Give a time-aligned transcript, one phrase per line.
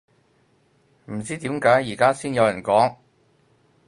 [1.11, 2.95] 唔知點解而家先有人講